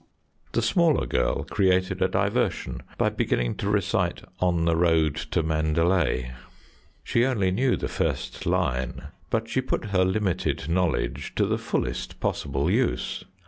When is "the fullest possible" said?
11.45-12.67